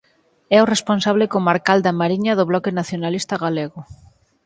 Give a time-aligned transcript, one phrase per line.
[0.55, 3.79] É o responsable comarcal da Mariña do Bloque Nacionalista Galego.